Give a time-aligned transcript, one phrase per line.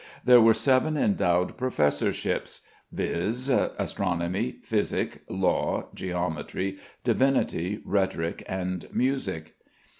[0.25, 2.61] There were seven endowed professorships
[2.91, 9.57] viz., astronomy, physic, law, geometry, divinity, rhetoric, and music.